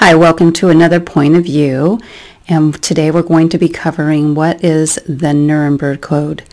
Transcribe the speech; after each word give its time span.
Hi, 0.00 0.14
welcome 0.14 0.52
to 0.52 0.68
another 0.68 1.00
point 1.00 1.34
of 1.34 1.42
view. 1.42 1.98
And 2.46 2.80
today 2.80 3.10
we're 3.10 3.22
going 3.22 3.48
to 3.48 3.58
be 3.58 3.68
covering 3.68 4.36
what 4.36 4.62
is 4.62 4.94
the 5.08 5.34
Nuremberg 5.34 6.02
Code. 6.02 6.44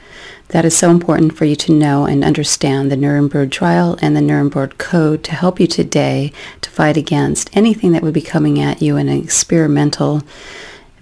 That 0.47 0.65
is 0.65 0.75
so 0.75 0.89
important 0.89 1.37
for 1.37 1.45
you 1.45 1.55
to 1.57 1.71
know 1.71 2.07
and 2.07 2.23
understand 2.23 2.91
the 2.91 2.97
Nuremberg 2.97 3.51
trial 3.51 3.99
and 4.01 4.15
the 4.15 4.21
Nuremberg 4.21 4.79
Code 4.79 5.23
to 5.25 5.35
help 5.35 5.59
you 5.59 5.67
today 5.67 6.33
to 6.61 6.71
fight 6.71 6.97
against 6.97 7.55
anything 7.55 7.91
that 7.91 8.01
would 8.01 8.15
be 8.15 8.21
coming 8.21 8.59
at 8.59 8.81
you 8.81 8.97
in 8.97 9.09
an 9.09 9.23
experimental 9.23 10.23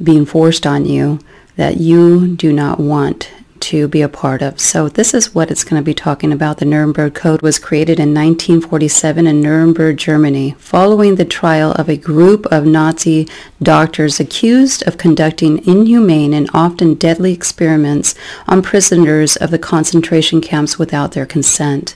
being 0.03 0.25
forced 0.25 0.67
on 0.67 0.85
you 0.85 1.19
that 1.55 1.77
you 1.77 2.35
do 2.35 2.51
not 2.51 2.77
want 2.77 3.31
to 3.63 3.87
be 3.87 4.01
a 4.01 4.09
part 4.09 4.41
of. 4.41 4.59
So 4.59 4.89
this 4.89 5.13
is 5.13 5.33
what 5.33 5.49
it's 5.49 5.63
going 5.63 5.81
to 5.81 5.85
be 5.85 5.93
talking 5.93 6.31
about. 6.31 6.57
The 6.57 6.65
Nuremberg 6.65 7.13
Code 7.15 7.41
was 7.41 7.59
created 7.59 7.99
in 7.99 8.13
1947 8.13 9.25
in 9.25 9.41
Nuremberg, 9.41 9.97
Germany, 9.97 10.55
following 10.59 11.15
the 11.15 11.25
trial 11.25 11.71
of 11.73 11.89
a 11.89 11.97
group 11.97 12.45
of 12.47 12.65
Nazi 12.65 13.27
doctors 13.61 14.19
accused 14.19 14.85
of 14.87 14.97
conducting 14.97 15.65
inhumane 15.65 16.33
and 16.33 16.49
often 16.53 16.95
deadly 16.95 17.33
experiments 17.33 18.15
on 18.47 18.61
prisoners 18.61 19.35
of 19.37 19.49
the 19.49 19.59
concentration 19.59 20.41
camps 20.41 20.77
without 20.77 21.13
their 21.13 21.25
consent. 21.25 21.95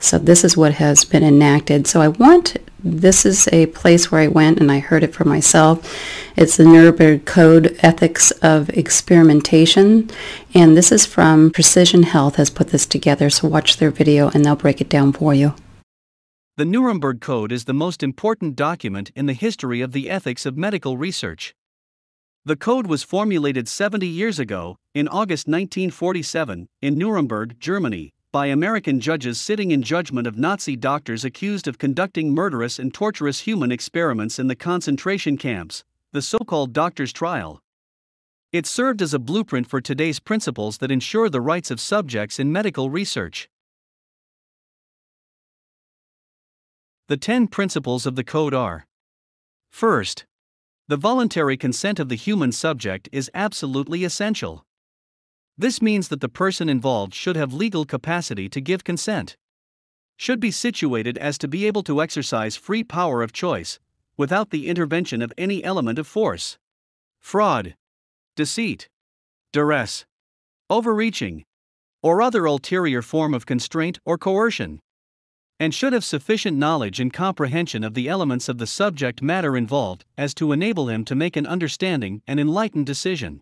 So 0.00 0.18
this 0.18 0.44
is 0.44 0.56
what 0.56 0.74
has 0.74 1.04
been 1.04 1.24
enacted. 1.24 1.86
So 1.86 2.00
I 2.00 2.08
want 2.08 2.56
this 2.78 3.26
is 3.26 3.48
a 3.52 3.66
place 3.66 4.10
where 4.10 4.20
I 4.20 4.28
went 4.28 4.60
and 4.60 4.70
I 4.70 4.78
heard 4.78 5.02
it 5.02 5.14
for 5.14 5.24
myself. 5.24 5.94
It's 6.36 6.56
the 6.56 6.64
Nuremberg 6.64 7.24
Code 7.24 7.76
Ethics 7.80 8.30
of 8.42 8.70
Experimentation. 8.70 10.10
And 10.54 10.76
this 10.76 10.92
is 10.92 11.04
from 11.04 11.50
Precision 11.50 12.04
Health 12.04 12.36
has 12.36 12.50
put 12.50 12.68
this 12.68 12.86
together. 12.86 13.30
So 13.30 13.48
watch 13.48 13.78
their 13.78 13.90
video 13.90 14.30
and 14.30 14.44
they'll 14.44 14.56
break 14.56 14.80
it 14.80 14.88
down 14.88 15.12
for 15.12 15.34
you. 15.34 15.54
The 16.56 16.64
Nuremberg 16.64 17.20
Code 17.20 17.52
is 17.52 17.64
the 17.64 17.74
most 17.74 18.02
important 18.02 18.56
document 18.56 19.10
in 19.14 19.26
the 19.26 19.32
history 19.32 19.80
of 19.80 19.92
the 19.92 20.10
ethics 20.10 20.44
of 20.46 20.56
medical 20.56 20.96
research. 20.96 21.54
The 22.44 22.56
code 22.56 22.86
was 22.86 23.02
formulated 23.02 23.68
70 23.68 24.06
years 24.06 24.38
ago, 24.38 24.76
in 24.94 25.06
August 25.06 25.46
1947, 25.46 26.68
in 26.80 26.96
Nuremberg, 26.96 27.60
Germany, 27.60 28.12
by 28.30 28.46
American 28.46 29.00
judges 29.00 29.40
sitting 29.40 29.70
in 29.70 29.82
judgment 29.82 30.26
of 30.26 30.36
Nazi 30.36 30.76
doctors 30.76 31.24
accused 31.24 31.66
of 31.66 31.78
conducting 31.78 32.34
murderous 32.34 32.78
and 32.78 32.92
torturous 32.92 33.40
human 33.40 33.72
experiments 33.72 34.38
in 34.38 34.48
the 34.48 34.54
concentration 34.54 35.38
camps, 35.38 35.82
the 36.12 36.20
so 36.20 36.38
called 36.38 36.74
doctor's 36.74 37.12
trial. 37.12 37.62
It 38.52 38.66
served 38.66 39.00
as 39.00 39.14
a 39.14 39.18
blueprint 39.18 39.66
for 39.66 39.80
today's 39.80 40.20
principles 40.20 40.78
that 40.78 40.90
ensure 40.90 41.30
the 41.30 41.40
rights 41.40 41.70
of 41.70 41.80
subjects 41.80 42.38
in 42.38 42.52
medical 42.52 42.90
research. 42.90 43.48
The 47.08 47.16
10 47.16 47.48
principles 47.48 48.04
of 48.04 48.14
the 48.14 48.24
code 48.24 48.52
are 48.52 48.86
First, 49.70 50.26
the 50.86 50.98
voluntary 50.98 51.56
consent 51.56 51.98
of 51.98 52.10
the 52.10 52.14
human 52.14 52.52
subject 52.52 53.08
is 53.10 53.30
absolutely 53.32 54.04
essential. 54.04 54.66
This 55.60 55.82
means 55.82 56.06
that 56.08 56.20
the 56.20 56.28
person 56.28 56.68
involved 56.68 57.12
should 57.12 57.34
have 57.34 57.52
legal 57.52 57.84
capacity 57.84 58.48
to 58.48 58.60
give 58.60 58.84
consent. 58.84 59.36
Should 60.16 60.38
be 60.38 60.52
situated 60.52 61.18
as 61.18 61.36
to 61.38 61.48
be 61.48 61.66
able 61.66 61.82
to 61.82 62.00
exercise 62.00 62.54
free 62.54 62.84
power 62.84 63.22
of 63.22 63.32
choice, 63.32 63.80
without 64.16 64.50
the 64.50 64.68
intervention 64.68 65.20
of 65.20 65.32
any 65.36 65.64
element 65.64 65.98
of 65.98 66.06
force. 66.06 66.58
Fraud, 67.20 67.74
deceit, 68.36 68.88
duress, 69.52 70.06
overreaching, 70.70 71.44
or 72.02 72.22
other 72.22 72.44
ulterior 72.44 73.02
form 73.02 73.34
of 73.34 73.44
constraint 73.44 73.98
or 74.04 74.16
coercion. 74.16 74.80
And 75.58 75.74
should 75.74 75.92
have 75.92 76.04
sufficient 76.04 76.56
knowledge 76.56 77.00
and 77.00 77.12
comprehension 77.12 77.82
of 77.82 77.94
the 77.94 78.08
elements 78.08 78.48
of 78.48 78.58
the 78.58 78.66
subject 78.68 79.22
matter 79.22 79.56
involved 79.56 80.04
as 80.16 80.34
to 80.34 80.52
enable 80.52 80.88
him 80.88 81.04
to 81.06 81.16
make 81.16 81.36
an 81.36 81.48
understanding 81.48 82.22
and 82.28 82.38
enlightened 82.38 82.86
decision. 82.86 83.40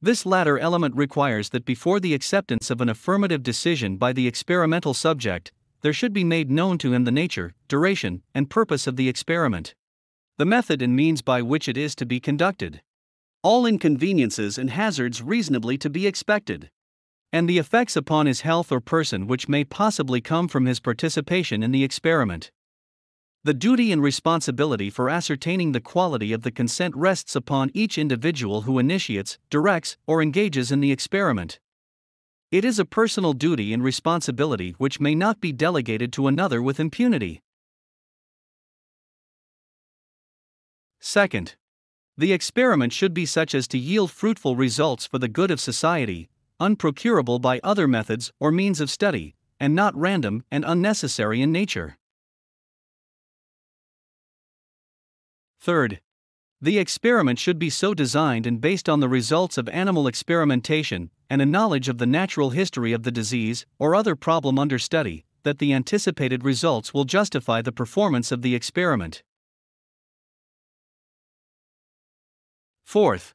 This 0.00 0.24
latter 0.24 0.58
element 0.58 0.94
requires 0.94 1.48
that 1.48 1.64
before 1.64 1.98
the 1.98 2.14
acceptance 2.14 2.70
of 2.70 2.80
an 2.80 2.88
affirmative 2.88 3.42
decision 3.42 3.96
by 3.96 4.12
the 4.12 4.28
experimental 4.28 4.94
subject, 4.94 5.50
there 5.80 5.92
should 5.92 6.12
be 6.12 6.22
made 6.22 6.50
known 6.50 6.78
to 6.78 6.92
him 6.92 7.04
the 7.04 7.10
nature, 7.10 7.54
duration, 7.66 8.22
and 8.32 8.48
purpose 8.48 8.86
of 8.86 8.94
the 8.94 9.08
experiment, 9.08 9.74
the 10.36 10.44
method 10.44 10.82
and 10.82 10.94
means 10.94 11.20
by 11.20 11.42
which 11.42 11.68
it 11.68 11.76
is 11.76 11.96
to 11.96 12.06
be 12.06 12.20
conducted, 12.20 12.80
all 13.42 13.66
inconveniences 13.66 14.56
and 14.56 14.70
hazards 14.70 15.20
reasonably 15.20 15.76
to 15.78 15.90
be 15.90 16.06
expected, 16.06 16.70
and 17.32 17.48
the 17.48 17.58
effects 17.58 17.96
upon 17.96 18.26
his 18.26 18.42
health 18.42 18.70
or 18.70 18.80
person 18.80 19.26
which 19.26 19.48
may 19.48 19.64
possibly 19.64 20.20
come 20.20 20.46
from 20.46 20.66
his 20.66 20.78
participation 20.78 21.62
in 21.62 21.72
the 21.72 21.82
experiment. 21.82 22.52
The 23.44 23.54
duty 23.54 23.92
and 23.92 24.02
responsibility 24.02 24.90
for 24.90 25.08
ascertaining 25.08 25.70
the 25.70 25.80
quality 25.80 26.32
of 26.32 26.42
the 26.42 26.50
consent 26.50 26.96
rests 26.96 27.36
upon 27.36 27.70
each 27.72 27.96
individual 27.96 28.62
who 28.62 28.80
initiates, 28.80 29.38
directs, 29.48 29.96
or 30.06 30.20
engages 30.20 30.72
in 30.72 30.80
the 30.80 30.90
experiment. 30.90 31.60
It 32.50 32.64
is 32.64 32.78
a 32.78 32.84
personal 32.84 33.34
duty 33.34 33.72
and 33.72 33.82
responsibility 33.82 34.74
which 34.78 35.00
may 35.00 35.14
not 35.14 35.40
be 35.40 35.52
delegated 35.52 36.12
to 36.14 36.26
another 36.26 36.62
with 36.62 36.80
impunity. 36.80 37.42
Second, 40.98 41.54
the 42.16 42.32
experiment 42.32 42.92
should 42.92 43.14
be 43.14 43.24
such 43.26 43.54
as 43.54 43.68
to 43.68 43.78
yield 43.78 44.10
fruitful 44.10 44.56
results 44.56 45.06
for 45.06 45.18
the 45.18 45.28
good 45.28 45.52
of 45.52 45.60
society, 45.60 46.28
unprocurable 46.58 47.40
by 47.40 47.60
other 47.62 47.86
methods 47.86 48.32
or 48.40 48.50
means 48.50 48.80
of 48.80 48.90
study, 48.90 49.36
and 49.60 49.76
not 49.76 49.94
random 49.94 50.42
and 50.50 50.64
unnecessary 50.66 51.40
in 51.40 51.52
nature. 51.52 51.97
Third, 55.60 56.00
the 56.60 56.78
experiment 56.78 57.38
should 57.38 57.58
be 57.58 57.70
so 57.70 57.94
designed 57.94 58.46
and 58.46 58.60
based 58.60 58.88
on 58.88 59.00
the 59.00 59.08
results 59.08 59.58
of 59.58 59.68
animal 59.68 60.06
experimentation 60.06 61.10
and 61.30 61.40
a 61.40 61.46
knowledge 61.46 61.88
of 61.88 61.98
the 61.98 62.06
natural 62.06 62.50
history 62.50 62.92
of 62.92 63.04
the 63.04 63.12
disease 63.12 63.64
or 63.78 63.94
other 63.94 64.16
problem 64.16 64.58
under 64.58 64.78
study 64.78 65.24
that 65.44 65.58
the 65.58 65.72
anticipated 65.72 66.44
results 66.44 66.92
will 66.92 67.04
justify 67.04 67.62
the 67.62 67.72
performance 67.72 68.32
of 68.32 68.42
the 68.42 68.54
experiment. 68.54 69.22
Fourth, 72.84 73.34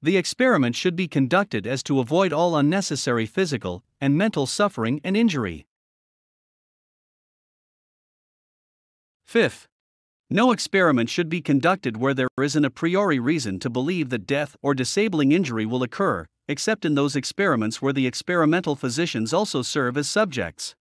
the 0.00 0.16
experiment 0.16 0.76
should 0.76 0.96
be 0.96 1.08
conducted 1.08 1.66
as 1.66 1.82
to 1.82 2.00
avoid 2.00 2.32
all 2.32 2.56
unnecessary 2.56 3.26
physical 3.26 3.82
and 4.00 4.16
mental 4.16 4.46
suffering 4.46 5.00
and 5.02 5.16
injury. 5.16 5.66
Fifth, 9.24 9.66
no 10.30 10.52
experiment 10.52 11.10
should 11.10 11.28
be 11.28 11.40
conducted 11.40 11.96
where 11.96 12.14
there 12.14 12.28
is 12.40 12.56
an 12.56 12.64
a 12.64 12.70
priori 12.70 13.18
reason 13.18 13.58
to 13.60 13.70
believe 13.70 14.10
that 14.10 14.26
death 14.26 14.56
or 14.62 14.74
disabling 14.74 15.32
injury 15.32 15.66
will 15.66 15.82
occur, 15.82 16.26
except 16.48 16.84
in 16.84 16.94
those 16.94 17.16
experiments 17.16 17.80
where 17.80 17.92
the 17.92 18.06
experimental 18.06 18.74
physicians 18.74 19.32
also 19.32 19.62
serve 19.62 19.96
as 19.96 20.08
subjects. 20.08 20.74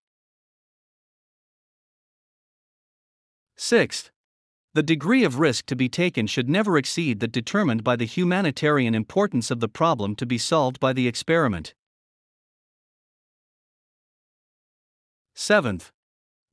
Sixth, 3.55 4.11
the 4.73 4.81
degree 4.81 5.23
of 5.23 5.39
risk 5.39 5.67
to 5.67 5.75
be 5.75 5.87
taken 5.87 6.25
should 6.25 6.49
never 6.49 6.77
exceed 6.77 7.19
that 7.19 7.31
determined 7.31 7.83
by 7.83 7.95
the 7.95 8.05
humanitarian 8.05 8.95
importance 8.95 9.51
of 9.51 9.59
the 9.59 9.69
problem 9.69 10.15
to 10.15 10.25
be 10.25 10.39
solved 10.39 10.79
by 10.79 10.93
the 10.93 11.07
experiment. 11.07 11.75
Seventh, 15.35 15.91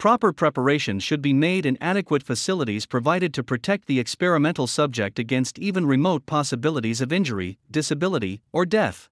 Proper 0.00 0.32
preparation 0.32 0.98
should 0.98 1.20
be 1.20 1.34
made 1.34 1.66
and 1.66 1.76
adequate 1.78 2.22
facilities 2.22 2.86
provided 2.86 3.34
to 3.34 3.42
protect 3.42 3.84
the 3.84 4.00
experimental 4.00 4.66
subject 4.66 5.18
against 5.18 5.58
even 5.58 5.84
remote 5.84 6.24
possibilities 6.24 7.02
of 7.02 7.12
injury, 7.12 7.58
disability, 7.70 8.40
or 8.50 8.64
death. 8.64 9.10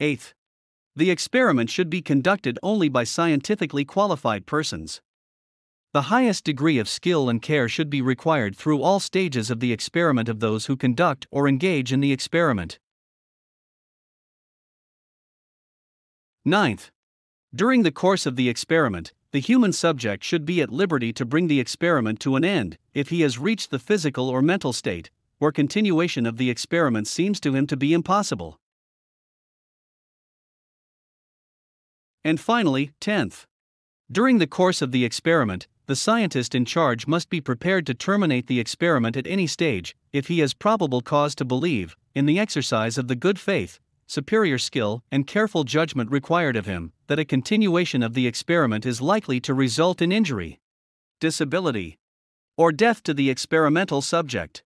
8th. 0.00 0.32
The 0.96 1.12
experiment 1.12 1.70
should 1.70 1.88
be 1.88 2.02
conducted 2.02 2.58
only 2.64 2.88
by 2.88 3.04
scientifically 3.04 3.84
qualified 3.84 4.44
persons. 4.44 5.00
The 5.92 6.10
highest 6.10 6.42
degree 6.42 6.80
of 6.80 6.88
skill 6.88 7.28
and 7.28 7.40
care 7.40 7.68
should 7.68 7.90
be 7.90 8.02
required 8.02 8.56
through 8.56 8.82
all 8.82 8.98
stages 8.98 9.52
of 9.52 9.60
the 9.60 9.72
experiment 9.72 10.28
of 10.28 10.40
those 10.40 10.66
who 10.66 10.76
conduct 10.76 11.28
or 11.30 11.46
engage 11.46 11.92
in 11.92 12.00
the 12.00 12.10
experiment. 12.10 12.80
9th. 16.44 16.90
During 17.54 17.82
the 17.82 17.92
course 17.92 18.26
of 18.26 18.36
the 18.36 18.48
experiment, 18.48 19.12
the 19.32 19.40
human 19.40 19.72
subject 19.72 20.24
should 20.24 20.44
be 20.44 20.60
at 20.60 20.70
liberty 20.70 21.12
to 21.14 21.24
bring 21.24 21.48
the 21.48 21.60
experiment 21.60 22.20
to 22.20 22.36
an 22.36 22.44
end 22.44 22.78
if 22.94 23.10
he 23.10 23.20
has 23.22 23.38
reached 23.38 23.70
the 23.70 23.78
physical 23.78 24.28
or 24.28 24.42
mental 24.42 24.72
state 24.72 25.10
where 25.40 25.50
continuation 25.50 26.26
of 26.26 26.36
the 26.36 26.50
experiment 26.50 27.08
seems 27.08 27.40
to 27.40 27.54
him 27.54 27.66
to 27.66 27.76
be 27.76 27.94
impossible. 27.94 28.60
And 32.22 32.38
finally, 32.38 32.92
10th. 33.00 33.46
During 34.12 34.36
the 34.36 34.46
course 34.46 34.82
of 34.82 34.92
the 34.92 35.04
experiment, 35.04 35.66
the 35.86 35.96
scientist 35.96 36.54
in 36.54 36.66
charge 36.66 37.06
must 37.06 37.30
be 37.30 37.40
prepared 37.40 37.86
to 37.86 37.94
terminate 37.94 38.48
the 38.48 38.60
experiment 38.60 39.16
at 39.16 39.26
any 39.26 39.46
stage, 39.46 39.96
if 40.12 40.28
he 40.28 40.40
has 40.40 40.52
probable 40.52 41.00
cause 41.00 41.34
to 41.36 41.44
believe, 41.46 41.96
in 42.14 42.26
the 42.26 42.38
exercise 42.38 42.98
of 42.98 43.08
the 43.08 43.16
good 43.16 43.38
faith, 43.38 43.80
superior 44.10 44.58
skill, 44.58 45.04
and 45.12 45.24
careful 45.24 45.62
judgment 45.62 46.10
required 46.10 46.56
of 46.56 46.66
him, 46.66 46.92
that 47.06 47.20
a 47.20 47.24
continuation 47.24 48.02
of 48.02 48.14
the 48.14 48.26
experiment 48.26 48.84
is 48.84 49.00
likely 49.00 49.38
to 49.38 49.54
result 49.54 50.02
in 50.02 50.10
injury. 50.10 50.58
disability, 51.20 51.98
or 52.56 52.72
death 52.72 53.02
to 53.02 53.14
the 53.14 53.30
experimental 53.30 54.00
subject. 54.00 54.62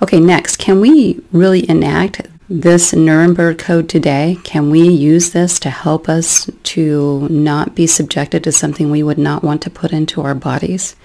Okay, 0.00 0.20
next, 0.20 0.56
can 0.56 0.80
we 0.80 1.20
really 1.32 1.68
enact 1.68 2.22
this 2.48 2.92
Nuremberg 2.92 3.58
Code 3.58 3.88
today? 3.88 4.38
Can 4.44 4.70
we 4.70 4.88
use 4.88 5.30
this 5.30 5.58
to 5.60 5.70
help 5.70 6.08
us 6.08 6.48
to 6.62 7.28
not 7.28 7.74
be 7.74 7.86
subjected 7.86 8.42
to 8.44 8.52
something 8.52 8.90
we 8.90 9.02
would 9.02 9.18
not 9.18 9.44
want 9.44 9.62
to 9.62 9.70
put 9.70 9.92
into 9.92 10.22
our 10.22 10.34
bodies? 10.34 10.96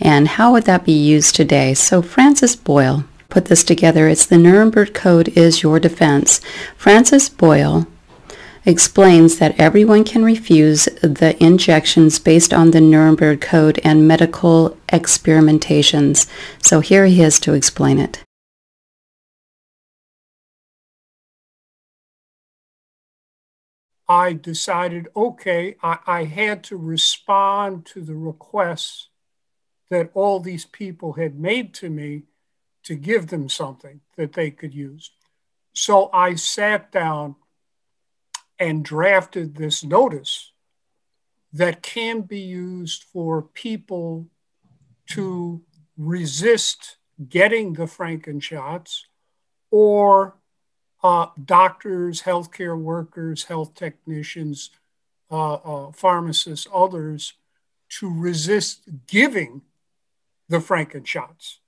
And 0.00 0.26
how 0.26 0.52
would 0.52 0.64
that 0.64 0.84
be 0.84 0.92
used 0.92 1.34
today? 1.34 1.74
So 1.74 2.02
Francis 2.02 2.56
Boyle 2.56 3.04
put 3.30 3.46
this 3.46 3.64
together. 3.64 4.08
It's 4.08 4.26
the 4.26 4.36
Nuremberg 4.36 4.92
Code 4.92 5.28
is 5.28 5.62
your 5.62 5.80
defense. 5.80 6.40
Francis 6.76 7.28
Boyle 7.28 7.86
explains 8.66 9.38
that 9.38 9.58
everyone 9.58 10.04
can 10.04 10.24
refuse 10.24 10.84
the 11.02 11.36
injections 11.42 12.18
based 12.18 12.52
on 12.52 12.72
the 12.72 12.80
Nuremberg 12.80 13.40
Code 13.40 13.80
and 13.82 14.06
medical 14.06 14.76
experimentations. 14.88 16.28
So 16.62 16.80
here 16.80 17.06
he 17.06 17.22
is 17.22 17.40
to 17.40 17.54
explain 17.54 17.98
it. 17.98 18.22
I 24.08 24.32
decided, 24.32 25.06
okay, 25.14 25.76
I, 25.84 25.98
I, 26.04 26.24
had 26.24 26.64
to 26.64 26.76
respond 26.76 27.86
to 27.86 28.00
the 28.00 28.16
requests 28.16 29.08
that 29.88 30.10
all 30.14 30.40
these 30.40 30.64
people 30.64 31.12
had 31.12 31.38
made 31.38 31.72
to 31.74 31.88
me 31.88 32.24
to 32.90 32.96
give 32.96 33.28
them 33.28 33.48
something 33.48 34.00
that 34.16 34.32
they 34.32 34.50
could 34.50 34.74
use. 34.74 35.12
So 35.72 36.10
I 36.12 36.34
sat 36.34 36.90
down 36.90 37.36
and 38.58 38.84
drafted 38.84 39.54
this 39.54 39.84
notice 39.84 40.50
that 41.52 41.84
can 41.84 42.22
be 42.22 42.40
used 42.40 43.04
for 43.04 43.42
people 43.42 44.26
to 45.10 45.62
resist 45.96 46.96
getting 47.28 47.74
the 47.74 47.84
Frankenshots 47.84 49.02
or 49.70 50.34
uh, 51.04 51.26
doctors, 51.44 52.22
healthcare 52.22 52.76
workers, 52.76 53.44
health 53.44 53.76
technicians, 53.76 54.70
uh, 55.30 55.52
uh, 55.54 55.92
pharmacists, 55.92 56.66
others 56.74 57.34
to 58.00 58.12
resist 58.12 58.80
giving 59.06 59.62
the 60.48 60.58
Frankenshots. 60.58 61.58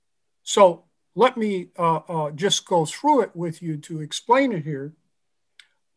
So 0.43 0.83
let 1.15 1.37
me 1.37 1.69
uh, 1.77 2.01
uh, 2.07 2.31
just 2.31 2.65
go 2.65 2.85
through 2.85 3.21
it 3.21 3.35
with 3.35 3.61
you 3.61 3.77
to 3.77 4.01
explain 4.01 4.51
it 4.51 4.63
here. 4.63 4.93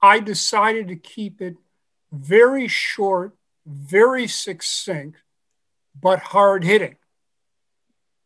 I 0.03 0.21
decided 0.21 0.89
to 0.89 0.97
keep 0.97 1.41
it 1.41 1.57
very 2.13 2.69
short, 2.69 3.35
very 3.67 4.27
succinct, 4.27 5.19
but 5.99 6.19
hard 6.19 6.65
hitting, 6.65 6.97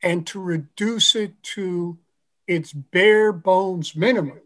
and 0.02 0.26
to 0.28 0.40
reduce 0.40 1.14
it 1.14 1.40
to 1.54 1.98
its 2.46 2.72
bare 2.72 3.32
bones 3.32 3.94
minimum 3.94 4.40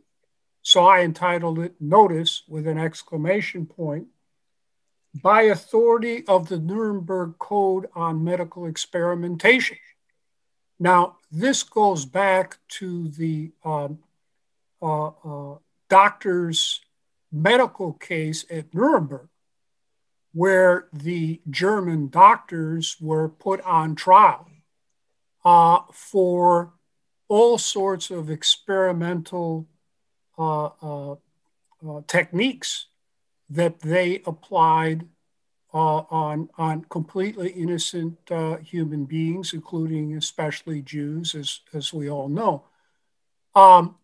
so 0.64 0.86
I 0.86 1.02
entitled 1.02 1.58
it 1.58 1.74
Notice 1.78 2.42
with 2.48 2.66
an 2.66 2.78
exclamation 2.78 3.66
point 3.66 4.06
by 5.22 5.42
authority 5.42 6.24
of 6.26 6.48
the 6.48 6.58
Nuremberg 6.58 7.38
Code 7.38 7.86
on 7.94 8.24
Medical 8.24 8.64
Experimentation. 8.64 9.76
Now, 10.80 11.18
this 11.34 11.64
goes 11.64 12.04
back 12.04 12.58
to 12.68 13.08
the 13.08 13.50
um, 13.64 13.98
uh, 14.80 15.08
uh, 15.08 15.58
doctor's 15.90 16.80
medical 17.32 17.92
case 17.92 18.44
at 18.48 18.72
Nuremberg, 18.72 19.28
where 20.32 20.86
the 20.92 21.40
German 21.50 22.08
doctors 22.08 22.96
were 23.00 23.28
put 23.28 23.60
on 23.62 23.96
trial 23.96 24.48
uh, 25.44 25.80
for 25.92 26.72
all 27.28 27.58
sorts 27.58 28.10
of 28.10 28.30
experimental 28.30 29.66
uh, 30.38 30.66
uh, 30.80 31.12
uh, 31.12 32.00
techniques 32.06 32.86
that 33.50 33.80
they 33.80 34.22
applied 34.24 35.08
on, 35.74 36.48
on 36.56 36.84
completely 36.84 37.50
innocent 37.50 38.18
human 38.62 39.04
beings, 39.04 39.52
including 39.52 40.16
especially 40.16 40.82
Jews, 40.82 41.34
as, 41.34 41.60
as 41.72 41.92
we 41.92 42.08
all 42.08 42.28
know. 42.28 42.64
Um, 43.54 43.96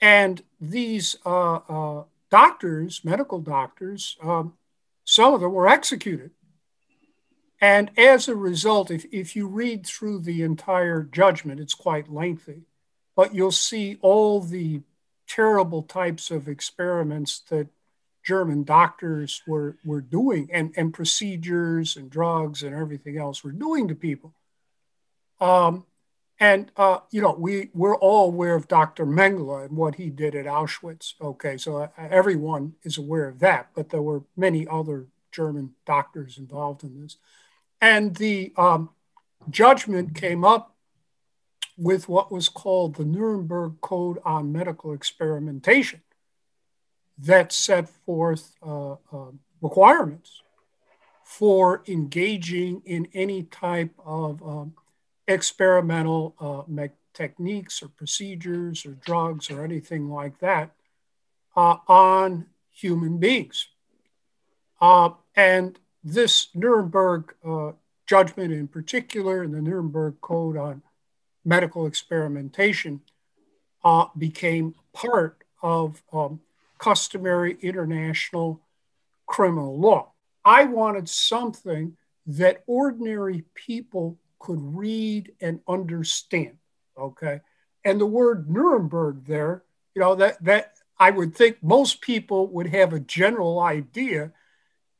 and 0.00 0.42
these 0.60 1.16
doctors, 1.24 3.04
medical 3.04 3.40
doctors, 3.40 4.16
um, 4.22 4.54
some 5.04 5.34
of 5.34 5.40
them 5.40 5.52
were 5.52 5.68
executed. 5.68 6.30
And 7.60 7.90
as 7.96 8.28
a 8.28 8.34
result, 8.34 8.90
if, 8.90 9.04
if 9.12 9.36
you 9.36 9.46
read 9.46 9.86
through 9.86 10.20
the 10.20 10.42
entire 10.42 11.02
judgment, 11.02 11.60
it's 11.60 11.74
quite 11.74 12.12
lengthy, 12.12 12.62
but 13.14 13.34
you'll 13.34 13.52
see 13.52 13.98
all 14.00 14.40
the 14.40 14.82
terrible 15.28 15.82
types 15.82 16.30
of 16.30 16.48
experiments 16.48 17.40
that 17.50 17.68
German 18.24 18.64
doctors 18.64 19.42
were, 19.46 19.76
were 19.84 20.00
doing 20.00 20.48
and, 20.52 20.72
and 20.76 20.94
procedures 20.94 21.96
and 21.96 22.10
drugs 22.10 22.62
and 22.62 22.74
everything 22.74 23.18
else 23.18 23.42
were 23.42 23.52
doing 23.52 23.88
to 23.88 23.94
people. 23.94 24.34
Um, 25.40 25.84
and, 26.38 26.70
uh, 26.76 26.98
you 27.10 27.20
know, 27.20 27.34
we, 27.38 27.70
we're 27.74 27.96
all 27.96 28.26
aware 28.26 28.54
of 28.54 28.68
Dr. 28.68 29.06
Mengele 29.06 29.64
and 29.66 29.76
what 29.76 29.96
he 29.96 30.10
did 30.10 30.34
at 30.34 30.46
Auschwitz. 30.46 31.14
Okay, 31.20 31.56
so 31.56 31.78
uh, 31.78 31.88
everyone 31.98 32.74
is 32.82 32.98
aware 32.98 33.28
of 33.28 33.40
that, 33.40 33.70
but 33.74 33.90
there 33.90 34.02
were 34.02 34.22
many 34.36 34.66
other 34.66 35.06
German 35.30 35.74
doctors 35.86 36.38
involved 36.38 36.84
in 36.84 37.00
this. 37.00 37.16
And 37.80 38.14
the 38.16 38.52
um, 38.56 38.90
judgment 39.50 40.14
came 40.14 40.44
up 40.44 40.76
with 41.76 42.08
what 42.08 42.30
was 42.30 42.48
called 42.48 42.96
the 42.96 43.04
Nuremberg 43.04 43.80
Code 43.80 44.18
on 44.24 44.52
Medical 44.52 44.92
Experimentation 44.92 46.02
that 47.18 47.52
set 47.52 47.88
forth 47.88 48.54
uh, 48.62 48.92
uh, 48.92 49.30
requirements 49.60 50.42
for 51.24 51.82
engaging 51.88 52.82
in 52.84 53.08
any 53.14 53.44
type 53.44 53.92
of 54.04 54.42
um, 54.42 54.74
experimental 55.28 56.34
uh, 56.40 56.86
techniques 57.14 57.82
or 57.82 57.88
procedures 57.88 58.84
or 58.84 58.92
drugs 59.04 59.50
or 59.50 59.64
anything 59.64 60.08
like 60.08 60.38
that 60.40 60.70
uh, 61.56 61.76
on 61.88 62.46
human 62.70 63.18
beings. 63.18 63.68
Uh, 64.80 65.10
and 65.36 65.78
this 66.02 66.48
Nuremberg 66.54 67.34
uh, 67.46 67.72
judgment 68.06 68.52
in 68.52 68.66
particular, 68.66 69.42
and 69.42 69.54
the 69.54 69.62
Nuremberg 69.62 70.20
Code 70.20 70.56
on 70.56 70.82
medical 71.44 71.86
experimentation 71.86 73.00
became 74.18 74.74
part 74.92 75.44
of 75.62 76.02
um, 76.12 76.40
customary 76.82 77.56
international 77.62 78.60
criminal 79.26 79.78
law. 79.78 80.10
I 80.44 80.64
wanted 80.64 81.08
something 81.08 81.96
that 82.26 82.64
ordinary 82.66 83.44
people 83.54 84.18
could 84.40 84.58
read 84.60 85.32
and 85.40 85.60
understand. 85.68 86.56
Okay. 86.98 87.40
And 87.84 88.00
the 88.00 88.06
word 88.06 88.50
Nuremberg 88.50 89.24
there, 89.26 89.62
you 89.94 90.00
know, 90.00 90.16
that, 90.16 90.42
that 90.42 90.72
I 90.98 91.10
would 91.10 91.36
think 91.36 91.62
most 91.62 92.00
people 92.00 92.48
would 92.48 92.66
have 92.66 92.92
a 92.92 92.98
general 93.00 93.60
idea 93.60 94.32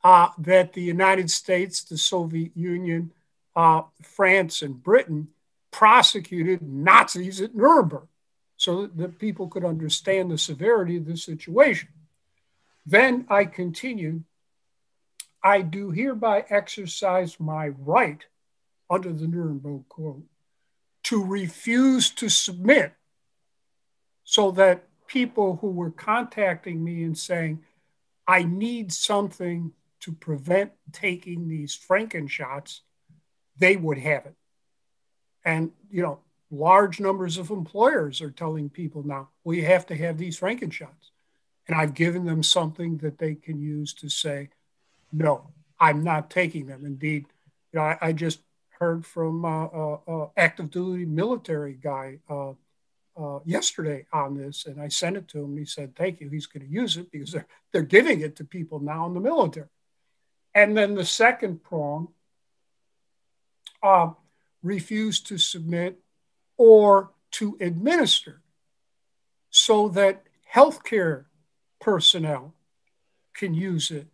uh, 0.05 0.29
that 0.37 0.71
the 0.71 0.81
United 0.81 1.29
States, 1.29 1.83
the 1.83 1.97
Soviet 1.97 2.55
Union, 2.55 3.11
uh, 3.57 3.81
France, 4.01 4.61
and 4.61 4.81
Britain 4.81 5.27
prosecuted 5.69 6.61
Nazis 6.61 7.41
at 7.41 7.53
Nuremberg 7.53 8.07
so 8.63 8.87
that 8.87 9.19
people 9.19 9.49
could 9.49 9.65
understand 9.65 10.31
the 10.31 10.37
severity 10.37 10.95
of 10.95 11.05
the 11.05 11.17
situation. 11.17 11.89
Then 12.85 13.25
I 13.29 13.43
continued, 13.43 14.23
I 15.43 15.63
do 15.63 15.91
hereby 15.91 16.45
exercise 16.49 17.41
my 17.41 17.67
right 17.67 18.23
under 18.89 19.11
the 19.11 19.27
Nuremberg 19.27 19.89
Code 19.89 20.23
to 21.03 21.21
refuse 21.21 22.09
to 22.11 22.29
submit 22.29 22.93
so 24.23 24.51
that 24.51 24.85
people 25.07 25.57
who 25.57 25.71
were 25.71 25.91
contacting 25.91 26.81
me 26.81 27.03
and 27.03 27.17
saying, 27.17 27.61
I 28.25 28.43
need 28.43 28.93
something 28.93 29.73
to 29.99 30.13
prevent 30.13 30.71
taking 30.93 31.49
these 31.49 31.77
Frankenshots, 31.77 32.79
they 33.57 33.75
would 33.75 33.97
have 33.97 34.25
it. 34.25 34.35
And, 35.43 35.73
you 35.91 36.01
know, 36.01 36.19
large 36.53 36.99
numbers 36.99 37.37
of 37.37 37.49
employers 37.49 38.21
are 38.21 38.31
telling 38.31 38.69
people 38.69 39.03
now, 39.03 39.29
we 39.43 39.63
have 39.63 39.85
to 39.87 39.95
have 39.95 40.17
these 40.17 40.39
Frankenshots. 40.39 41.11
And 41.67 41.75
I've 41.75 41.93
given 41.93 42.25
them 42.25 42.43
something 42.43 42.97
that 42.97 43.17
they 43.17 43.35
can 43.35 43.59
use 43.59 43.93
to 43.95 44.09
say, 44.09 44.49
no, 45.11 45.49
I'm 45.79 46.03
not 46.03 46.29
taking 46.29 46.67
them. 46.67 46.85
Indeed, 46.85 47.25
you 47.71 47.79
know, 47.79 47.85
I, 47.85 47.97
I 48.01 48.11
just 48.13 48.39
heard 48.79 49.05
from 49.05 49.45
uh, 49.45 49.65
uh, 49.65 49.97
uh, 50.07 50.29
active 50.35 50.69
duty 50.69 51.05
military 51.05 51.73
guy 51.73 52.19
uh, 52.29 52.51
uh, 53.15 53.39
yesterday 53.45 54.05
on 54.11 54.35
this, 54.35 54.65
and 54.65 54.81
I 54.81 54.87
sent 54.87 55.17
it 55.17 55.27
to 55.29 55.43
him. 55.43 55.55
He 55.57 55.65
said, 55.65 55.95
"Thank 55.95 56.19
you." 56.19 56.29
He's 56.29 56.47
going 56.47 56.65
to 56.65 56.71
use 56.71 56.97
it 56.97 57.11
because 57.11 57.31
they're 57.31 57.47
they're 57.71 57.83
giving 57.83 58.21
it 58.21 58.35
to 58.37 58.43
people 58.43 58.79
now 58.79 59.05
in 59.05 59.13
the 59.13 59.19
military. 59.19 59.67
And 60.55 60.75
then 60.75 60.95
the 60.95 61.05
second 61.05 61.63
prong, 61.63 62.09
uh, 63.81 64.11
refuse 64.61 65.19
to 65.21 65.37
submit 65.37 66.02
or 66.57 67.11
to 67.31 67.57
administer 67.59 68.41
so 69.49 69.89
that 69.89 70.23
healthcare 70.53 71.25
personnel 71.79 72.53
can 73.33 73.53
use 73.53 73.91
it. 73.91 74.07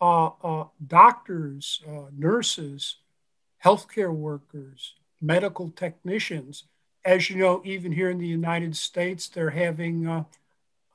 Uh, 0.00 0.30
uh, 0.42 0.64
doctors, 0.84 1.80
uh, 1.88 2.06
nurses, 2.16 2.96
healthcare 3.64 4.12
workers, 4.12 4.94
medical 5.20 5.70
technicians. 5.70 6.64
As 7.04 7.30
you 7.30 7.36
know, 7.36 7.62
even 7.64 7.92
here 7.92 8.10
in 8.10 8.18
the 8.18 8.26
United 8.26 8.76
States, 8.76 9.28
they're 9.28 9.50
having 9.50 10.06
uh, 10.06 10.24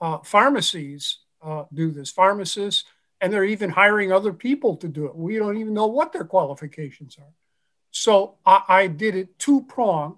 uh, 0.01 0.17
pharmacies 0.19 1.19
uh, 1.41 1.63
do 1.73 1.91
this, 1.91 2.11
pharmacists, 2.11 2.83
and 3.21 3.31
they're 3.31 3.45
even 3.45 3.69
hiring 3.69 4.11
other 4.11 4.33
people 4.33 4.75
to 4.77 4.87
do 4.87 5.05
it. 5.05 5.15
We 5.15 5.37
don't 5.37 5.57
even 5.57 5.73
know 5.73 5.87
what 5.87 6.11
their 6.11 6.25
qualifications 6.25 7.17
are. 7.17 7.33
So 7.91 8.35
I, 8.45 8.63
I 8.67 8.87
did 8.87 9.15
it 9.15 9.39
two 9.39 9.61
prong 9.63 10.17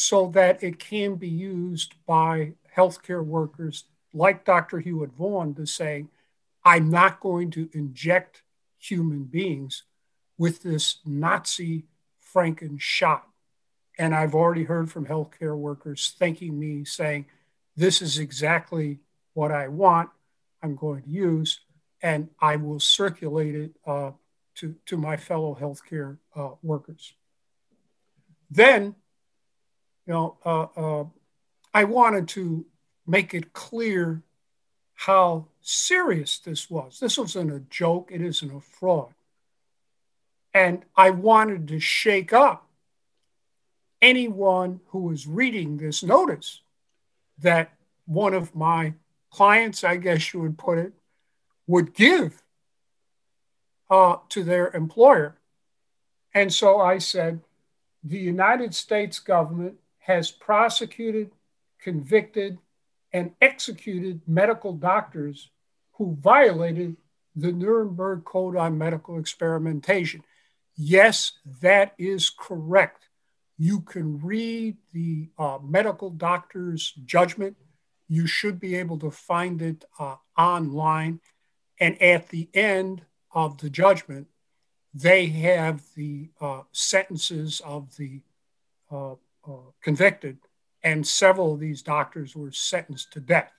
so 0.00 0.28
that 0.28 0.62
it 0.62 0.78
can 0.78 1.16
be 1.16 1.28
used 1.28 1.92
by 2.06 2.52
healthcare 2.76 3.24
workers 3.24 3.82
like 4.14 4.44
Dr. 4.44 4.78
Hewitt 4.78 5.10
Vaughn 5.10 5.56
to 5.56 5.66
say, 5.66 6.06
I'm 6.64 6.88
not 6.88 7.18
going 7.18 7.50
to 7.50 7.68
inject 7.72 8.42
human 8.78 9.24
beings 9.24 9.82
with 10.38 10.62
this 10.62 10.98
Nazi 11.04 11.86
Franken 12.32 12.80
shot. 12.80 13.26
And 13.98 14.14
I've 14.14 14.36
already 14.36 14.62
heard 14.62 14.88
from 14.88 15.04
healthcare 15.04 15.56
workers 15.56 16.14
thanking 16.16 16.56
me, 16.60 16.84
saying, 16.84 17.26
This 17.74 18.00
is 18.00 18.20
exactly 18.20 19.00
what 19.34 19.50
I 19.50 19.66
want, 19.66 20.10
I'm 20.62 20.76
going 20.76 21.02
to 21.02 21.10
use, 21.10 21.58
and 22.00 22.28
I 22.40 22.54
will 22.54 22.78
circulate 22.78 23.56
it 23.56 23.72
uh, 23.84 24.12
to, 24.58 24.76
to 24.86 24.96
my 24.96 25.16
fellow 25.16 25.58
healthcare 25.60 26.18
uh, 26.36 26.50
workers. 26.62 27.14
Then, 28.48 28.94
you 30.08 30.14
know, 30.14 30.36
uh, 30.44 30.66
uh 30.76 31.04
I 31.72 31.84
wanted 31.84 32.28
to 32.28 32.64
make 33.06 33.34
it 33.34 33.52
clear 33.52 34.22
how 34.94 35.46
serious 35.60 36.38
this 36.38 36.68
was. 36.68 36.98
This 36.98 37.18
wasn't 37.18 37.52
a 37.52 37.60
joke, 37.60 38.10
it 38.10 38.22
isn't 38.22 38.56
a 38.56 38.60
fraud. 38.60 39.12
And 40.54 40.82
I 40.96 41.10
wanted 41.10 41.68
to 41.68 41.78
shake 41.78 42.32
up 42.32 42.66
anyone 44.00 44.80
who 44.88 45.00
was 45.00 45.26
reading 45.26 45.76
this 45.76 46.02
notice 46.02 46.62
that 47.38 47.74
one 48.06 48.32
of 48.32 48.56
my 48.56 48.94
clients, 49.30 49.84
I 49.84 49.96
guess 49.96 50.32
you 50.32 50.40
would 50.40 50.56
put 50.56 50.78
it, 50.78 50.94
would 51.66 51.94
give 51.94 52.42
uh, 53.90 54.16
to 54.30 54.42
their 54.42 54.70
employer. 54.74 55.36
And 56.34 56.52
so 56.52 56.80
I 56.80 56.98
said, 56.98 57.40
the 58.02 58.18
United 58.18 58.74
States 58.74 59.18
government 59.18 59.76
has 60.08 60.30
prosecuted, 60.30 61.30
convicted, 61.78 62.58
and 63.12 63.30
executed 63.42 64.22
medical 64.26 64.72
doctors 64.72 65.50
who 65.92 66.16
violated 66.20 66.96
the 67.36 67.52
Nuremberg 67.52 68.24
Code 68.24 68.56
on 68.56 68.78
Medical 68.78 69.18
Experimentation. 69.18 70.24
Yes, 70.76 71.32
that 71.60 71.94
is 71.98 72.30
correct. 72.30 73.08
You 73.58 73.80
can 73.82 74.18
read 74.20 74.78
the 74.94 75.28
uh, 75.38 75.58
medical 75.62 76.10
doctor's 76.10 76.94
judgment. 77.04 77.56
You 78.08 78.26
should 78.26 78.58
be 78.58 78.76
able 78.76 78.98
to 79.00 79.10
find 79.10 79.60
it 79.60 79.84
uh, 79.98 80.16
online. 80.38 81.20
And 81.78 82.00
at 82.00 82.30
the 82.30 82.48
end 82.54 83.02
of 83.32 83.58
the 83.58 83.68
judgment, 83.68 84.28
they 84.94 85.26
have 85.26 85.82
the 85.94 86.30
uh, 86.40 86.62
sentences 86.72 87.60
of 87.60 87.94
the 87.96 88.22
uh, 88.90 89.14
convicted 89.82 90.38
and 90.82 91.06
several 91.06 91.54
of 91.54 91.60
these 91.60 91.82
doctors 91.82 92.36
were 92.36 92.52
sentenced 92.52 93.12
to 93.12 93.20
death. 93.20 93.52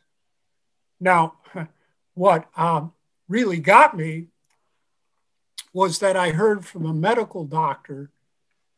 Now, 0.99 1.35
what 2.13 2.49
um, 2.55 2.93
really 3.27 3.59
got 3.59 3.95
me 3.95 4.27
was 5.73 5.99
that 5.99 6.15
I 6.15 6.31
heard 6.31 6.65
from 6.65 6.85
a 6.85 6.93
medical 6.93 7.45
doctor 7.45 8.11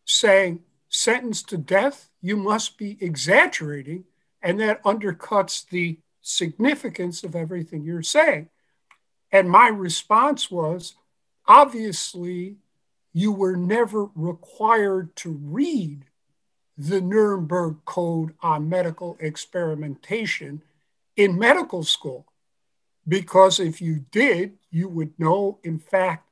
saying, 0.05 0.61
sentenced 0.89 1.47
to 1.49 1.57
death, 1.57 2.09
you 2.21 2.35
must 2.35 2.77
be 2.77 2.97
exaggerating, 2.99 4.03
and 4.41 4.59
that 4.59 4.83
undercuts 4.83 5.67
the 5.69 5.97
significance 6.21 7.23
of 7.23 7.35
everything 7.35 7.83
you're 7.83 8.03
saying. 8.03 8.49
And 9.31 9.49
my 9.49 9.69
response 9.69 10.51
was, 10.51 10.95
obviously, 11.47 12.57
you 13.13 13.31
were 13.31 13.55
never 13.55 14.05
required 14.15 15.15
to 15.17 15.31
read 15.41 16.05
the 16.87 16.99
Nuremberg 16.99 17.77
Code 17.85 18.33
on 18.41 18.67
Medical 18.67 19.15
Experimentation 19.19 20.63
in 21.15 21.37
medical 21.37 21.83
school. 21.83 22.25
Because 23.07 23.59
if 23.59 23.81
you 23.81 24.05
did, 24.11 24.57
you 24.71 24.89
would 24.89 25.19
know, 25.19 25.59
in 25.63 25.77
fact, 25.77 26.27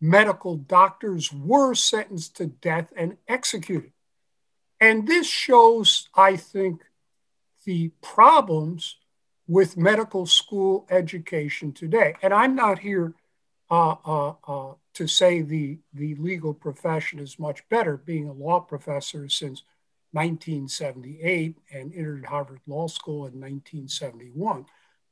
medical 0.00 0.56
doctors 0.56 1.32
were 1.32 1.74
sentenced 1.74 2.36
to 2.36 2.46
death 2.46 2.92
and 2.96 3.16
executed. 3.26 3.92
And 4.80 5.08
this 5.08 5.26
shows, 5.26 6.08
I 6.14 6.36
think, 6.36 6.82
the 7.64 7.90
problems 8.02 8.96
with 9.48 9.76
medical 9.76 10.26
school 10.26 10.86
education 10.90 11.72
today. 11.72 12.14
And 12.22 12.32
I'm 12.32 12.54
not 12.54 12.78
here 12.78 13.14
uh, 13.68 13.96
uh, 14.04 14.34
uh, 14.46 14.74
to 14.94 15.06
say 15.08 15.42
the, 15.42 15.78
the 15.92 16.14
legal 16.16 16.54
profession 16.54 17.18
is 17.18 17.38
much 17.38 17.68
better, 17.68 17.96
being 17.96 18.28
a 18.28 18.32
law 18.32 18.60
professor 18.60 19.28
since 19.28 19.64
1978 20.12 21.56
and 21.72 21.92
entered 21.94 22.26
Harvard 22.26 22.60
Law 22.66 22.86
School 22.86 23.26
in 23.26 23.40
1971. 23.40 24.66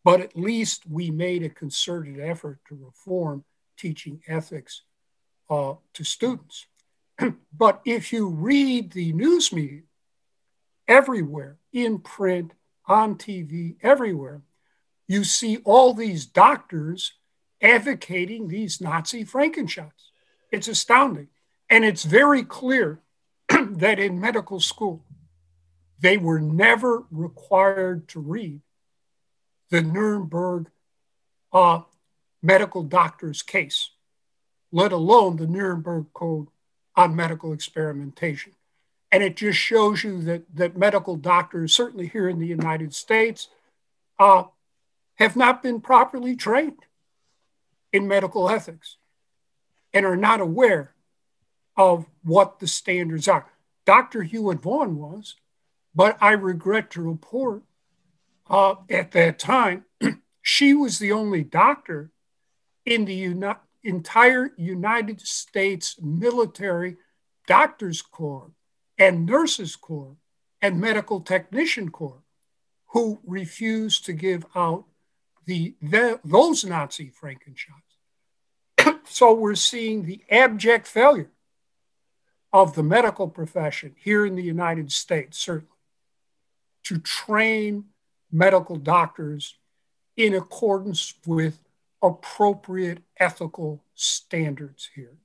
But 0.04 0.20
at 0.20 0.36
least 0.36 0.84
we 0.88 1.10
made 1.10 1.42
a 1.42 1.48
concerted 1.48 2.20
effort 2.20 2.60
to 2.68 2.78
reform 2.82 3.44
teaching 3.76 4.22
ethics 4.28 4.82
uh, 5.48 5.74
to 5.94 6.04
students. 6.04 6.66
but 7.52 7.80
if 7.84 8.12
you 8.12 8.28
read 8.28 8.92
the 8.92 9.12
news 9.12 9.52
media 9.52 9.82
everywhere, 10.86 11.58
in 11.72 11.98
print, 11.98 12.52
on 12.86 13.16
TV, 13.16 13.76
everywhere, 13.82 14.42
you 15.06 15.24
see 15.24 15.58
all 15.64 15.94
these 15.94 16.26
doctors 16.26 17.12
advocating 17.62 18.48
these 18.48 18.80
Nazi 18.80 19.24
Frankenshots. 19.24 20.10
It's 20.50 20.68
astounding. 20.68 21.28
And 21.68 21.84
it's 21.84 22.04
very 22.04 22.42
clear 22.42 23.00
that 23.78 23.98
in 23.98 24.20
medical 24.20 24.60
school, 24.60 25.04
they 25.98 26.16
were 26.16 26.40
never 26.40 27.04
required 27.10 28.08
to 28.08 28.20
read 28.20 28.60
the 29.70 29.82
Nuremberg 29.82 30.68
uh, 31.52 31.82
medical 32.42 32.82
doctor's 32.82 33.42
case, 33.42 33.90
let 34.72 34.92
alone 34.92 35.36
the 35.36 35.46
Nuremberg 35.46 36.06
Code 36.14 36.48
on 36.96 37.14
medical 37.14 37.52
experimentation. 37.52 38.52
And 39.12 39.22
it 39.22 39.36
just 39.36 39.58
shows 39.58 40.04
you 40.04 40.22
that, 40.22 40.44
that 40.54 40.76
medical 40.76 41.16
doctors, 41.16 41.74
certainly 41.74 42.06
here 42.06 42.28
in 42.28 42.38
the 42.38 42.46
United 42.46 42.94
States, 42.94 43.48
uh, 44.18 44.44
have 45.16 45.36
not 45.36 45.62
been 45.62 45.80
properly 45.80 46.36
trained 46.36 46.84
in 47.92 48.06
medical 48.06 48.48
ethics 48.48 48.96
and 49.92 50.06
are 50.06 50.16
not 50.16 50.40
aware 50.40 50.94
of 51.80 52.04
what 52.22 52.58
the 52.58 52.66
standards 52.66 53.26
are. 53.26 53.46
Dr. 53.86 54.22
Hewitt 54.22 54.60
Vaughn 54.60 54.98
was, 54.98 55.36
but 55.94 56.18
I 56.20 56.32
regret 56.32 56.90
to 56.90 57.00
report 57.00 57.62
uh, 58.50 58.74
at 58.90 59.12
that 59.12 59.38
time, 59.38 59.86
she 60.42 60.74
was 60.74 60.98
the 60.98 61.12
only 61.12 61.42
doctor 61.42 62.10
in 62.84 63.06
the 63.06 63.14
uni- 63.14 63.54
entire 63.82 64.50
United 64.58 65.22
States 65.22 65.96
military 66.02 66.96
doctors 67.46 68.02
corps 68.02 68.50
and 68.98 69.24
nurses 69.24 69.74
corps 69.74 70.16
and 70.60 70.78
medical 70.78 71.22
technician 71.22 71.88
corps 71.88 72.24
who 72.88 73.20
refused 73.24 74.04
to 74.04 74.12
give 74.12 74.44
out 74.54 74.84
the, 75.46 75.74
the 75.80 76.20
those 76.26 76.62
Nazi 76.62 77.10
Frankenshots. 77.10 78.98
so 79.08 79.32
we're 79.32 79.54
seeing 79.54 80.04
the 80.04 80.22
abject 80.30 80.86
failure 80.86 81.30
of 82.52 82.74
the 82.74 82.82
medical 82.82 83.28
profession 83.28 83.94
here 83.96 84.26
in 84.26 84.34
the 84.34 84.42
United 84.42 84.90
States, 84.90 85.38
certainly, 85.38 85.66
to 86.84 86.98
train 86.98 87.84
medical 88.32 88.76
doctors 88.76 89.56
in 90.16 90.34
accordance 90.34 91.14
with 91.26 91.62
appropriate 92.02 93.02
ethical 93.18 93.84
standards 93.94 94.90
here. 94.94 95.16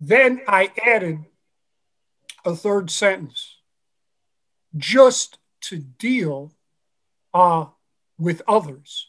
Then 0.00 0.40
I 0.46 0.72
added 0.84 1.26
a 2.44 2.54
third 2.54 2.90
sentence 2.90 3.58
just 4.76 5.38
to 5.62 5.78
deal 5.78 6.52
uh, 7.34 7.66
with 8.18 8.40
others. 8.48 9.08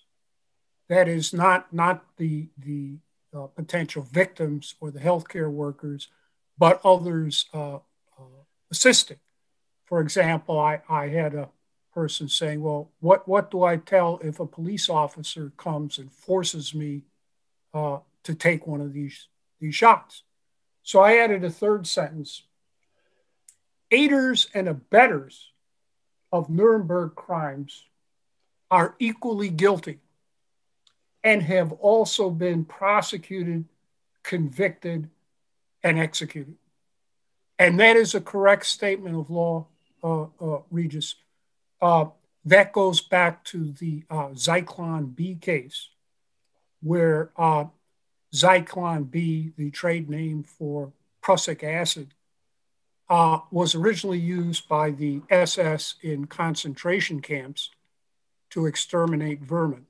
That 0.90 1.08
is 1.08 1.34
not, 1.34 1.72
not 1.72 2.04
the, 2.18 2.50
the 2.58 2.98
uh, 3.34 3.48
potential 3.48 4.04
victims 4.04 4.76
or 4.82 4.92
the 4.92 5.00
healthcare 5.00 5.50
workers, 5.50 6.10
but 6.58 6.82
others 6.84 7.46
uh, 7.54 7.76
uh, 7.76 8.44
assisting. 8.72 9.18
For 9.86 10.02
example, 10.02 10.60
I, 10.60 10.82
I 10.90 11.08
had 11.08 11.36
a 11.36 11.50
person 11.94 12.30
saying, 12.30 12.62
well, 12.62 12.92
what, 13.00 13.28
what 13.28 13.52
do 13.52 13.64
I 13.64 13.78
tell 13.78 14.20
if 14.24 14.40
a 14.40 14.46
police 14.46 14.90
officer 14.90 15.52
comes 15.58 15.98
and 15.98 16.12
forces 16.12 16.74
me 16.74 17.04
uh, 17.74 17.98
to 18.24 18.34
take 18.36 18.66
one 18.66 18.82
of 18.82 18.94
these, 18.94 19.28
these 19.60 19.76
shots? 19.76 20.24
So 20.84 21.02
I 21.02 21.18
added 21.18 21.44
a 21.44 21.50
third 21.50 21.88
sentence. 21.88 22.44
Aiders 23.92 24.48
and 24.54 24.70
abettors 24.70 25.52
of 26.32 26.50
Nuremberg 26.50 27.16
crimes 27.16 27.84
are 28.70 28.96
equally 29.00 29.50
guilty 29.50 30.00
and 31.24 31.44
have 31.44 31.72
also 31.74 32.30
been 32.30 32.66
prosecuted, 32.66 33.66
convicted, 34.24 35.10
and 35.84 36.00
executed. 36.00 36.56
And 37.60 37.80
that 37.80 37.96
is 37.96 38.16
a 38.16 38.22
correct 38.22 38.66
statement 38.66 39.16
of 39.16 39.30
law, 39.30 39.68
uh, 40.04 40.24
uh, 40.42 40.62
Regis. 40.72 41.16
Uh, 41.82 42.06
that 42.46 42.74
goes 42.74 43.02
back 43.02 43.44
to 43.46 43.72
the 43.72 44.04
uh, 44.10 44.30
Zyklon 44.30 45.16
B 45.16 45.36
case, 45.36 45.90
where 46.82 47.32
uh, 47.38 47.66
Zyklon 48.34 49.12
B, 49.12 49.52
the 49.58 49.70
trade 49.70 50.10
name 50.10 50.44
for 50.44 50.92
prussic 51.22 51.64
acid, 51.64 52.14
uh, 53.10 53.40
was 53.52 53.76
originally 53.76 54.20
used 54.20 54.68
by 54.68 54.90
the 54.90 55.22
SS 55.30 55.96
in 56.02 56.26
concentration 56.26 57.22
camps 57.22 57.70
to 58.52 58.66
exterminate 58.66 59.42
vermin. 59.42 59.86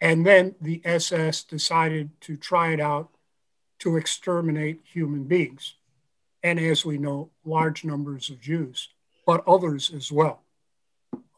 And 0.00 0.26
then 0.26 0.54
the 0.60 0.82
SS 0.84 1.42
decided 1.42 2.10
to 2.20 2.36
try 2.36 2.72
it 2.72 2.80
out 2.80 3.15
to 3.80 3.96
exterminate 3.96 4.80
human 4.84 5.24
beings. 5.24 5.74
And 6.42 6.58
as 6.58 6.84
we 6.84 6.98
know, 6.98 7.30
large 7.44 7.84
numbers 7.84 8.30
of 8.30 8.40
Jews, 8.40 8.88
but 9.26 9.46
others 9.46 9.90
as 9.94 10.12
well. 10.12 10.42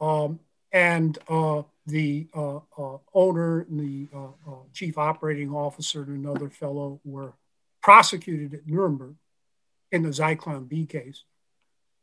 Um, 0.00 0.40
and 0.72 1.18
uh, 1.28 1.62
the 1.86 2.26
uh, 2.34 2.60
uh, 2.76 2.98
owner 3.14 3.60
and 3.60 3.80
the 3.80 4.08
uh, 4.14 4.50
uh, 4.50 4.62
chief 4.74 4.98
operating 4.98 5.50
officer 5.50 6.02
and 6.02 6.24
another 6.24 6.50
fellow 6.50 7.00
were 7.04 7.32
prosecuted 7.82 8.54
at 8.54 8.66
Nuremberg 8.66 9.14
in 9.90 10.02
the 10.02 10.10
Zyklon 10.10 10.68
B 10.68 10.84
case. 10.84 11.24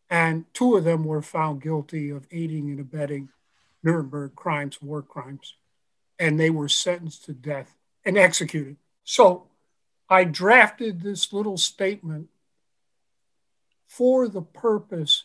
And 0.09 0.45
two 0.53 0.75
of 0.75 0.83
them 0.83 1.03
were 1.03 1.21
found 1.21 1.61
guilty 1.61 2.09
of 2.09 2.27
aiding 2.31 2.69
and 2.69 2.79
abetting 2.79 3.29
Nuremberg 3.83 4.35
crimes, 4.35 4.81
war 4.81 5.01
crimes, 5.01 5.55
and 6.17 6.39
they 6.39 6.49
were 6.49 6.69
sentenced 6.69 7.25
to 7.25 7.33
death 7.33 7.75
and 8.03 8.17
executed. 8.17 8.77
So 9.03 9.47
I 10.09 10.23
drafted 10.23 11.01
this 11.01 11.33
little 11.33 11.57
statement 11.57 12.29
for 13.87 14.27
the 14.27 14.41
purpose 14.41 15.23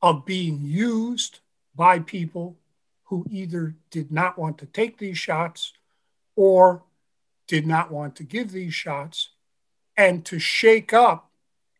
of 0.00 0.24
being 0.24 0.60
used 0.62 1.40
by 1.74 1.98
people 1.98 2.56
who 3.04 3.26
either 3.30 3.74
did 3.90 4.12
not 4.12 4.38
want 4.38 4.58
to 4.58 4.66
take 4.66 4.98
these 4.98 5.18
shots 5.18 5.72
or 6.36 6.82
did 7.46 7.66
not 7.66 7.90
want 7.90 8.14
to 8.16 8.22
give 8.22 8.52
these 8.52 8.74
shots, 8.74 9.30
and 9.96 10.24
to 10.24 10.38
shake 10.38 10.92
up 10.92 11.30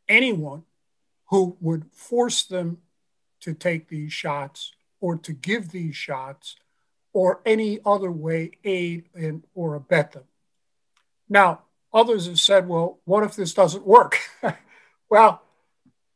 anyone 0.09 0.65
who 1.27 1.57
would 1.61 1.85
force 1.93 2.43
them 2.43 2.79
to 3.41 3.53
take 3.55 3.89
these 3.89 4.13
shots 4.13 4.73
or 5.01 5.17
to 5.17 5.33
give 5.33 5.71
these 5.71 5.95
shots 5.95 6.57
or 7.13 7.41
any 7.45 7.79
other 7.85 8.11
way 8.11 8.51
aid 8.65 9.05
and 9.15 9.45
or 9.55 9.75
abet 9.75 10.13
them. 10.13 10.25
Now, 11.29 11.61
others 11.93 12.27
have 12.27 12.41
said, 12.41 12.69
well, 12.69 12.99
what 13.05 13.25
if 13.25 13.37
this 13.37 13.55
doesn't 13.55 13.87
work? 13.87 14.19
well, 15.11 15.43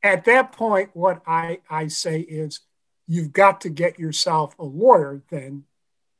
at 0.03 0.25
that 0.25 0.53
point, 0.53 0.91
what 0.95 1.23
I, 1.27 1.61
I 1.71 1.89
say 1.89 2.21
is 2.21 2.61
you've 3.07 3.33
got 3.33 3.61
to 3.63 3.69
get 3.69 3.99
yourself 3.99 4.59
a 4.59 4.65
lawyer 4.65 5.23
then 5.31 5.65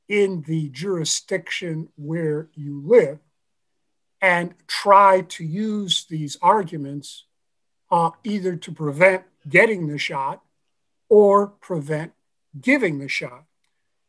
in 0.09 0.43
the 0.43 0.69
jurisdiction 0.69 1.89
where 1.97 2.49
you 2.55 2.83
live 2.85 3.19
and 4.21 4.55
try 4.67 5.23
to 5.23 5.45
use 5.45 6.07
these 6.09 6.37
arguments 6.41 7.25
uh, 7.91 8.11
either 8.23 8.57
to 8.57 8.73
prevent 8.73 9.25
getting 9.49 9.89
the 9.89 9.99
shot 9.99 10.43
or 11.09 11.47
prevent 11.47 12.13
giving 12.61 12.99
the 12.99 13.09
shot. 13.09 13.45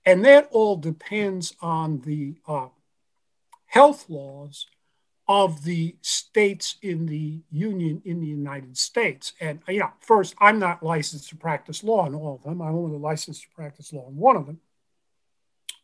And 0.05 0.23
that 0.25 0.47
all 0.51 0.75
depends 0.75 1.55
on 1.61 2.01
the 2.01 2.35
uh, 2.47 2.67
health 3.65 4.09
laws 4.09 4.67
of 5.27 5.63
the 5.63 5.95
states 6.01 6.75
in 6.81 7.05
the 7.05 7.41
union 7.49 8.01
in 8.05 8.19
the 8.19 8.27
United 8.27 8.77
States. 8.77 9.33
And 9.39 9.61
you 9.67 9.79
know, 9.79 9.91
first, 9.99 10.35
I'm 10.39 10.59
not 10.59 10.83
licensed 10.83 11.29
to 11.29 11.37
practice 11.37 11.83
law 11.83 12.05
in 12.05 12.13
all 12.13 12.35
of 12.35 12.43
them. 12.43 12.61
I'm 12.61 12.75
only 12.75 12.97
licensed 12.97 13.43
to 13.43 13.49
practice 13.55 13.93
law 13.93 14.07
in 14.09 14.17
one 14.17 14.35
of 14.35 14.45
them. 14.45 14.59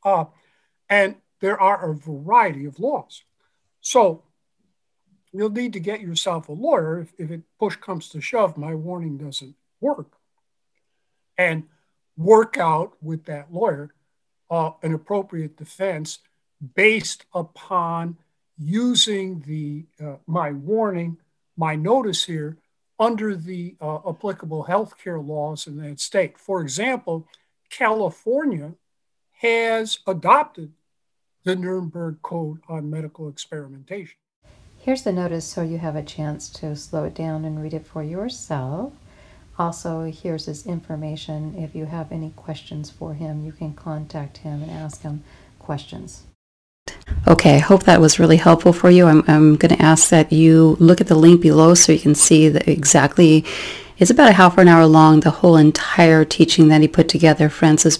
Uh, 0.03 0.25
and 0.89 1.15
there 1.39 1.59
are 1.59 1.91
a 1.91 1.95
variety 1.95 2.65
of 2.65 2.79
laws. 2.79 3.23
So 3.81 4.23
you'll 5.31 5.49
need 5.51 5.73
to 5.73 5.79
get 5.79 6.01
yourself 6.01 6.49
a 6.49 6.53
lawyer 6.53 6.99
if, 6.99 7.13
if 7.17 7.31
it 7.31 7.41
push 7.59 7.77
comes 7.77 8.09
to 8.09 8.21
shove, 8.21 8.57
my 8.57 8.75
warning 8.75 9.17
doesn't 9.17 9.55
work. 9.79 10.11
And 11.37 11.63
work 12.17 12.57
out 12.57 12.97
with 13.01 13.23
that 13.25 13.53
lawyer 13.53 13.93
uh, 14.49 14.71
an 14.81 14.93
appropriate 14.93 15.57
defense 15.57 16.19
based 16.75 17.25
upon 17.33 18.17
using 18.59 19.41
the 19.47 19.85
uh, 20.03 20.17
my 20.27 20.51
warning, 20.51 21.17
my 21.57 21.75
notice 21.75 22.25
here 22.25 22.57
under 22.99 23.35
the 23.35 23.75
uh, 23.79 23.99
applicable 24.07 24.65
healthcare 24.65 25.25
laws 25.25 25.65
in 25.65 25.77
that 25.77 25.99
state. 25.99 26.37
For 26.37 26.61
example, 26.61 27.27
California 27.69 28.73
has 29.37 29.99
adopted 30.05 30.73
the 31.43 31.55
Nuremberg 31.55 32.21
Code 32.21 32.59
on 32.67 32.89
medical 32.89 33.29
experimentation. 33.29 34.17
Here's 34.77 35.03
the 35.03 35.13
notice 35.13 35.45
so 35.45 35.61
you 35.61 35.77
have 35.77 35.95
a 35.95 36.03
chance 36.03 36.49
to 36.49 36.75
slow 36.75 37.05
it 37.05 37.13
down 37.13 37.45
and 37.45 37.61
read 37.61 37.73
it 37.73 37.85
for 37.85 38.03
yourself. 38.03 38.93
Also, 39.57 40.03
here's 40.03 40.45
his 40.45 40.65
information. 40.65 41.55
If 41.57 41.75
you 41.75 41.85
have 41.85 42.11
any 42.11 42.31
questions 42.31 42.89
for 42.89 43.13
him, 43.13 43.45
you 43.45 43.51
can 43.51 43.73
contact 43.73 44.37
him 44.37 44.61
and 44.61 44.71
ask 44.71 45.01
him 45.01 45.23
questions. 45.59 46.28
Okay, 47.29 47.53
I 47.53 47.59
hope 47.59 47.83
that 47.83 48.01
was 48.01 48.17
really 48.17 48.37
helpful 48.37 48.73
for 48.73 48.89
you. 48.89 49.05
I'm, 49.05 49.23
I'm 49.27 49.55
going 49.55 49.75
to 49.75 49.81
ask 49.81 50.09
that 50.09 50.33
you 50.33 50.75
look 50.79 50.99
at 50.99 51.05
the 51.05 51.15
link 51.15 51.41
below 51.41 51.75
so 51.75 51.91
you 51.91 51.99
can 51.99 52.15
see 52.15 52.49
the 52.49 52.67
exactly, 52.67 53.45
it's 53.99 54.09
about 54.09 54.31
a 54.31 54.33
half 54.33 54.57
an 54.57 54.67
hour 54.67 54.87
long, 54.87 55.19
the 55.19 55.29
whole 55.29 55.55
entire 55.55 56.25
teaching 56.25 56.69
that 56.69 56.81
he 56.81 56.87
put 56.87 57.07
together. 57.07 57.47
Francis 57.47 57.99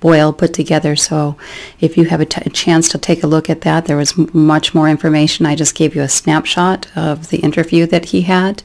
Boyle 0.00 0.32
put 0.32 0.52
together. 0.52 0.96
So 0.96 1.36
if 1.78 1.96
you 1.96 2.06
have 2.06 2.20
a, 2.20 2.26
a 2.44 2.50
chance 2.50 2.88
to 2.88 2.98
take 2.98 3.22
a 3.22 3.28
look 3.28 3.48
at 3.48 3.60
that, 3.60 3.84
there 3.84 3.96
was 3.96 4.18
much 4.34 4.74
more 4.74 4.88
information. 4.88 5.46
I 5.46 5.54
just 5.54 5.76
gave 5.76 5.94
you 5.94 6.02
a 6.02 6.08
snapshot 6.08 6.88
of 6.96 7.28
the 7.28 7.38
interview 7.38 7.86
that 7.86 8.06
he 8.06 8.22
had 8.22 8.64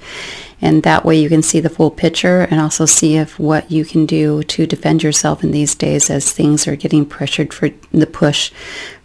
and 0.62 0.84
that 0.84 1.06
way 1.06 1.17
you 1.17 1.30
can 1.30 1.41
see 1.41 1.60
the 1.60 1.69
full 1.69 1.91
picture 1.91 2.41
and 2.41 2.60
also 2.60 2.86
see 2.86 3.15
if 3.15 3.39
what 3.39 3.72
you 3.72 3.86
can 3.86 4.06
do 4.06 4.43
to 4.43 4.67
defend 4.67 5.04
yourself 5.04 5.43
in 5.43 5.52
these 5.52 5.76
days 5.76 6.10
as 6.10 6.32
things 6.32 6.67
are 6.67 6.76
getting 6.76 7.06
pressured 7.06 7.54
for 7.54 7.69
the 7.91 8.08
push 8.08 8.52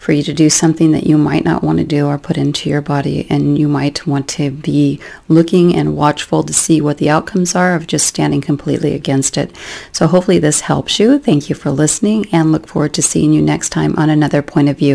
for 0.05 0.13
you 0.13 0.23
to 0.23 0.35
do 0.35 0.51
something 0.51 0.91
that 0.91 1.07
you 1.07 1.17
might 1.17 1.47
not 1.47 1.65
want 1.65 1.79
to 1.79 1.85
do 1.85 2.07
or 2.07 2.19
put 2.19 2.37
into 2.37 2.69
your 2.69 2.83
body 2.83 3.27
and 3.31 3.59
you 3.59 3.67
might 3.67 4.07
want 4.07 4.29
to 4.29 4.51
be 4.51 5.01
looking 5.29 5.75
and 5.75 5.97
watchful 5.97 6.43
to 6.43 6.53
see 6.53 6.79
what 6.79 6.99
the 6.99 7.09
outcomes 7.09 7.55
are 7.55 7.75
of 7.75 7.87
just 7.87 8.07
standing 8.07 8.43
completely 8.43 8.93
against 8.93 9.39
it. 9.39 9.57
So 9.93 10.07
hopefully 10.07 10.39
this 10.39 10.61
helps 10.61 11.01
you. 11.01 11.19
Thank 11.19 11.49
you 11.49 11.55
for 11.55 11.71
listening 11.71 12.27
and 12.33 12.53
look 12.53 12.67
forward 12.67 12.93
to 12.93 13.03
seeing 13.03 13.33
you 13.33 13.41
next 13.41 13.71
time 13.71 13.97
on 13.97 14.11
another 14.11 14.43
point 14.43 14.69
of 14.69 14.77
view. 14.77 14.93